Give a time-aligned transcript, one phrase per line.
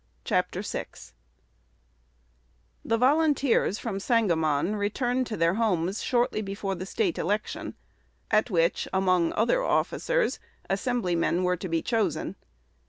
[0.25, 0.87] CHAPTER VI
[2.83, 7.75] THE volunteers from Sangamon returned to their homes shortly before the State election,
[8.31, 12.35] at which, among other officers, assembly men were to be chosen.